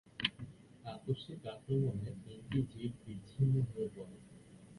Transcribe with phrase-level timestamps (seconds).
[0.85, 4.17] আকস্মিক আক্রমণে তিনটি জিপ বিচ্ছিন্ন হয়ে পড়ে।